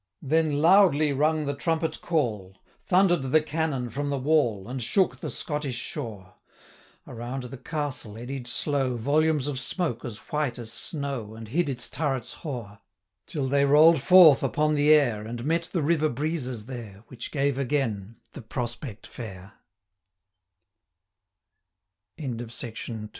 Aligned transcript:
Then 0.23 0.63
loudly 0.63 1.13
rung 1.13 1.45
the 1.45 1.53
trumpet 1.53 2.01
call; 2.01 2.57
545 2.85 2.89
Thunder'd 2.89 3.31
the 3.31 3.43
cannon 3.43 3.89
from 3.91 4.09
the 4.09 4.17
wall, 4.17 4.67
And 4.67 4.81
shook 4.81 5.17
the 5.19 5.29
Scottish 5.29 5.75
shore; 5.75 6.37
Around 7.05 7.43
the 7.43 7.59
castle 7.59 8.17
eddied 8.17 8.47
slow, 8.47 8.97
Volumes 8.97 9.45
of 9.47 9.59
smoke 9.59 10.03
as 10.03 10.17
white 10.31 10.57
as 10.57 10.73
snow, 10.73 11.35
And 11.35 11.49
hid 11.49 11.69
its 11.69 11.87
turrets 11.87 12.33
hoar; 12.41 12.79
550 13.27 13.31
Till 13.31 13.47
they 13.47 13.63
roli'd 13.63 14.01
forth 14.01 14.41
upon 14.41 14.73
the 14.73 14.89
air, 14.91 15.23
And 15.27 15.45
met 15.45 15.65
the 15.65 15.83
river 15.83 16.09
breezes 16.09 16.65
there, 16.65 17.03
Which 17.09 17.29
gave 17.29 17.59
again 17.59 18.15
the 18.31 18.41
pros 18.41 18.75